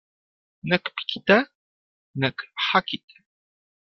Nek 0.69 0.83
pikite, 0.95 1.37
nek 2.19 2.37
hakite. 2.65 3.15